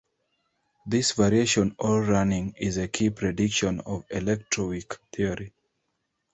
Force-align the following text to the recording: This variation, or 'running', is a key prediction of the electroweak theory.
This 0.87 1.11
variation, 1.11 1.75
or 1.77 2.01
'running', 2.01 2.55
is 2.57 2.77
a 2.77 2.87
key 2.87 3.11
prediction 3.11 3.81
of 3.81 4.03
the 4.09 4.15
electroweak 4.15 4.97
theory. 5.13 5.53